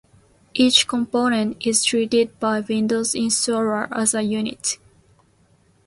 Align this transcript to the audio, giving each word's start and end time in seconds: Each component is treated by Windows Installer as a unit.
Each 0.55 0.87
component 0.87 1.63
is 1.63 1.83
treated 1.83 2.39
by 2.39 2.61
Windows 2.61 3.13
Installer 3.13 3.87
as 3.91 4.15
a 4.15 4.23
unit. 4.23 4.79